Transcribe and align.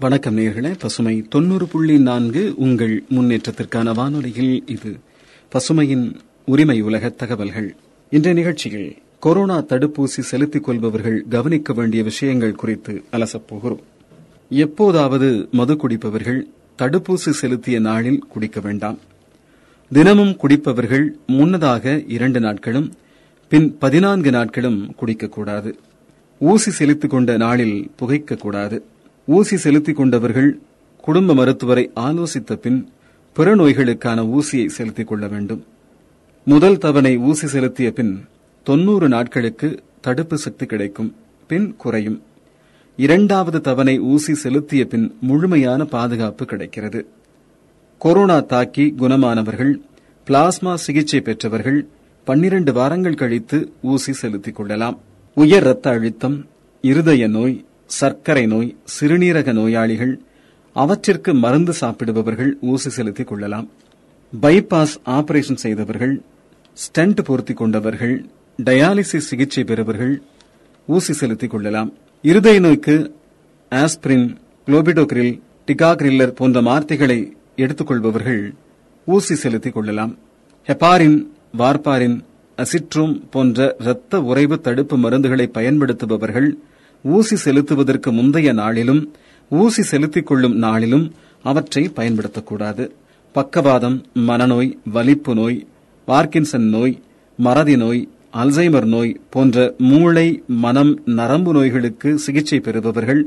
வணக்கம் 0.00 0.36
நேர்களே. 0.36 0.78
பசுமை 0.78 1.22
தொண்ணூறு 1.22 1.66
புள்ளி 1.66 1.98
நான்கு 1.98 2.52
உங்கள் 2.56 3.04
முன்னேற்றத்திற்கான 3.10 3.94
வானொலியில் 3.94 4.62
இது. 4.66 4.98
பசுமையின் 5.52 6.14
உரிமை 6.46 6.80
உலக 6.80 7.08
தகவல்கள். 7.08 7.76
இன்றைய 8.10 8.38
நிகழ்ச்சியில் 8.38 8.96
கொரோனா 9.18 9.62
தடுப்பூசி 9.62 10.20
செலுத்திக் 10.30 10.64
கொள்பவர்கள் 10.64 11.24
கவனிக்க 11.28 11.72
வேண்டிய 11.72 12.02
விஷயங்கள் 12.02 12.54
குறித்து 12.54 13.02
அலசப் 13.12 13.46
போகிறோம். 13.46 13.80
எப்போதாவது 14.48 15.48
மது 15.52 15.74
குடிப்பவர்கள் 15.74 16.42
தடுப்பூசி 16.82 17.30
செலுத்திய 17.30 17.80
நாளில் 17.80 18.24
குடிக்க 18.28 18.60
வேண்டாம். 18.60 18.98
தினமும் 19.92 20.36
குடிப்பவர்கள் 20.36 21.08
முன்னதாக 21.26 22.02
இரண்டு 22.08 22.40
நாட்களும் 22.40 22.92
பின் 23.48 23.78
பதினான்கு 23.78 24.30
நாட்களும் 24.30 24.94
குடிக்கக்கூடாது 25.00 25.74
ஊசி 26.38 26.70
செலுத்திக் 26.70 27.10
கொண்ட 27.10 27.36
நாளில் 27.36 27.90
புகைக்கக்கூடாது 28.00 28.80
ஊசி 29.30 29.56
செலுத்திக் 29.56 29.96
கொண்டவர்கள் 29.96 30.58
குடும்ப 30.96 31.34
மருத்துவரை 31.34 31.90
ஆலோசித்த 31.96 32.54
பின் 32.54 32.88
பிற 33.32 33.54
நோய்களுக்கான 33.56 34.22
ஊசியை 34.26 34.66
செலுத்திக் 34.66 35.06
கொள்ள 35.06 35.28
வேண்டும். 35.28 35.64
முதல் 36.44 36.78
தவணை 36.78 37.18
ஊசி 37.18 37.46
செலுத்திய 37.46 37.90
பின் 37.90 38.24
தொன்னூறு 38.62 39.08
நாட்களுக்கு 39.08 39.82
தடுப்பு 40.00 40.38
சக்தி 40.38 40.66
கிடைக்கும் 40.66 41.14
பின் 41.46 41.74
குறையும். 41.76 42.22
இரண்டாவது 42.96 43.60
தவணை 43.60 43.98
ஊசி 43.98 44.34
செலுத்திய 44.34 44.84
பின் 44.84 45.16
முழுமையான 45.20 45.84
பாதுகாப்பு 45.84 46.44
கிடைக்கிறது. 46.44 47.06
கொரோனா 47.98 48.40
தாக்கி 48.40 48.94
குணமானவர்கள் 48.98 49.80
பிளாஸ்மா 50.26 50.74
சிகிச்சை 50.74 51.20
பெற்றவர்கள் 51.20 51.86
பன்னிரண்டு 52.24 52.72
வாரங்கள் 52.72 53.14
கழித்து 53.14 53.72
ஊசி 53.82 54.12
செலுத்திக் 54.12 54.54
கொள்ளலாம். 54.54 54.98
உயர் 55.34 55.62
இரத்த 55.62 55.90
அழுத்தம் 55.90 56.46
இருதய 56.80 57.28
நோய் 57.28 57.64
சர்க்கரை 57.98 58.46
நோய் 58.46 58.76
சிறுநீரக 58.94 59.52
நோயாளிகள் 59.52 60.12
அவற்றிற்கு 60.76 61.34
மருந்து 61.34 61.72
சாப்பிடுபவர்கள் 61.80 62.52
ஊசி 62.60 62.90
செலுத்திக் 62.90 63.26
கொள்ளலாம். 63.26 63.66
பைபாஸ் 64.42 64.94
ஆபரேஷன் 65.06 65.62
செய்தவர்கள் 65.64 66.14
ஸ்டண்ட் 66.74 67.24
பொருத்திக் 67.24 67.56
கொண்டவர்கள் 67.56 68.14
டயாலிசிஸ் 68.64 69.26
சிகிச்சை 69.30 69.64
பெறுவர்கள் 69.64 70.22
ஊசி 70.86 71.12
செலுத்திக் 71.12 71.50
கொள்ளலாம். 71.50 71.90
இருதய 72.22 72.60
நோய்க்கு 72.60 72.96
ஆஸ்பிரின் 73.70 74.26
குளோபிடோக்ரில் 74.66 75.40
டிகாக்ரில்லர் 75.66 76.36
போன்ற 76.40 76.60
மார்த்தைகளை 76.62 77.18
எடுத்துக்கொள்பவர்கள் 77.56 78.42
ஊசி 79.04 79.34
செலுத்திக் 79.34 79.74
கொள்ளலாம். 79.74 80.18
ஹெப்பாரின் 80.66 81.18
வார்பாரின் 81.58 82.16
அசிட்ரோம் 82.56 83.14
போன்ற 83.30 83.76
இரத்த 83.78 84.22
உறைவு 84.22 84.60
தடுப்பு 84.60 84.96
மருந்துகளை 84.98 85.46
பயன்படுத்துபவர்கள் 85.46 86.48
ஊசி 87.02 87.36
செலுத்துவதற்கு 87.36 88.12
முந்தைய 88.12 88.52
நாளிலும் 88.52 89.12
ஊசி 89.50 89.82
செலுத்திக் 89.82 90.26
கொள்ளும் 90.26 90.56
நாளிலும் 90.56 91.14
அவற்றை 91.42 91.90
பயன்படுத்தக்கூடாது. 91.96 92.90
பக்கவாதம் 93.32 94.04
மனநோய் 94.14 94.78
வலிப்பு 94.92 95.34
நோய் 95.34 95.66
பார்க்கின்சன் 96.08 96.68
நோய் 96.68 97.02
மறதி 97.36 97.76
நோய் 97.76 98.08
அல்சைமர் 98.32 98.84
நோய் 98.84 99.20
போன்ற 99.30 99.74
மூளை 99.78 100.42
மனம் 100.46 101.00
நரம்பு 101.04 101.52
நோய்களுக்கு 101.52 102.18
சிகிச்சை 102.18 102.60
பெறுபவர்கள் 102.60 103.24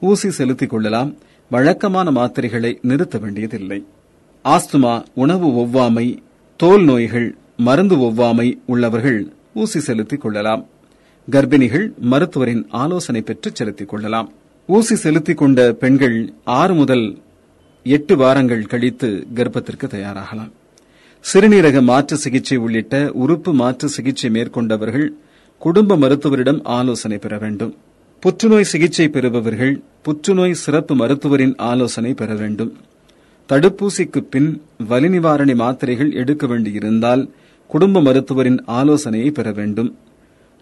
ஊசி 0.00 0.30
செலுத்திக் 0.30 0.70
கொள்ளலாம். 0.70 1.14
வழக்கமான 1.50 2.10
மாத்திரைகளை 2.10 2.78
நிறுத்த 2.82 3.18
வேண்டியதில்லை. 3.18 3.84
ஆஸ்துமா 4.44 5.04
உணவு 5.14 5.46
ஒவ்வாமை 5.48 6.18
தோல் 6.56 6.84
நோய்கள் 6.84 7.36
மருந்து 7.56 7.96
ஒவ்வாமை 7.96 8.58
உள்ளவர்கள் 8.66 9.32
ஊசி 9.54 9.80
செலுத்திக் 9.80 10.20
கொள்ளலாம். 10.20 10.66
கர்ப்பிணிகள் 11.30 11.94
மருத்துவரின் 11.96 12.66
ஆலோசனை 12.70 13.20
பெற்று 13.20 13.50
செலுத்திக் 13.54 13.88
கொள்ளலாம். 13.88 14.32
ஊசி 14.66 14.94
செலுத்திக் 14.94 15.36
கொண்ட 15.36 15.72
பெண்கள் 15.72 16.32
ஆறு 16.44 16.74
முதல் 16.74 17.18
எட்டு 17.84 18.16
வாரங்கள் 18.16 18.66
கழித்து 18.66 19.26
கர்ப்பத்திற்கு 19.34 19.86
தயாராகலாம். 19.86 20.52
சிறுநீரக 21.34 21.82
மாற்று 21.82 22.16
சிகிச்சை 22.16 22.56
உள்ளிட்ட 22.56 23.10
உறுப்பு 23.12 23.52
மாற்று 23.52 23.88
சிகிச்சை 23.88 24.30
மேற்கொண்டவர்கள் 24.30 25.08
குடும்ப 25.58 25.96
மருத்துவரிடம் 25.96 26.60
ஆலோசனை 26.62 27.18
பெற 27.18 27.38
வேண்டும். 27.38 27.76
புற்றுநோய் 28.20 28.64
சிகிச்சை 28.64 29.08
பெறுபவர்கள் 29.08 29.80
புற்றுநோய் 30.02 30.54
சிறப்பு 30.54 30.94
மருத்துவரின் 30.94 31.56
ஆலோசனை 31.56 32.14
பெற 32.14 32.34
வேண்டும். 32.34 32.76
தடுப்பூசிக்கு 33.48 34.20
பின் 34.30 34.62
வலி 34.88 35.08
நிவாரணி 35.08 35.54
மாத்திரைகள் 35.54 36.12
எடுக்க 36.12 36.46
வேண்டியிருந்தால் 36.46 37.30
குடும்ப 37.66 38.00
மருத்துவரின் 38.00 38.62
ஆலோசனையை 38.64 39.30
பெற 39.30 39.52
வேண்டும். 39.52 39.96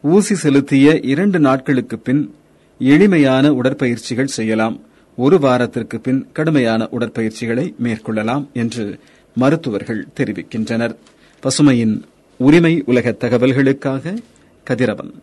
ஊசி 0.02 0.34
செலுத்திய 0.34 1.00
இரண்டு 1.02 1.38
நாட்களுக்கு 1.38 1.98
பின் 1.98 2.34
எளிமையான 2.78 3.52
உடற்பயிற்சிகள் 3.52 4.26
செய்யலாம். 4.26 4.80
ஒரு 5.16 5.38
வாரத்திற்கு 5.38 6.00
பின் 6.00 6.26
கடுமையான 6.32 6.88
உடற்பயிற்சிகளை 6.98 7.74
மேற்கொள்ளலாம் 7.82 8.46
என்று 8.52 8.98
மருத்துவர்கள் 9.34 10.06
தெரிவிக்கின்றனர். 10.16 10.96
பசுமையின் 11.42 12.00
உரிமை 12.36 12.82
உலக 12.86 13.10
தகவல்களுக்காக 13.10 14.16
கதிரவன். 14.64 15.22